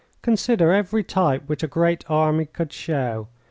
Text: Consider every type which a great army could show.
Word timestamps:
Consider 0.23 0.71
every 0.73 1.03
type 1.03 1.43
which 1.45 1.61
a 1.61 1.67
great 1.67 2.05
army 2.09 2.45
could 2.47 2.73
show. 2.73 3.27